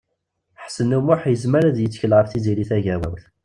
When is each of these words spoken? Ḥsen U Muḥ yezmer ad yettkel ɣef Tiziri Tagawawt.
Ḥsen 0.63 0.95
U 0.97 0.99
Muḥ 1.05 1.21
yezmer 1.27 1.63
ad 1.65 1.77
yettkel 1.79 2.11
ɣef 2.15 2.27
Tiziri 2.27 2.65
Tagawawt. 2.69 3.23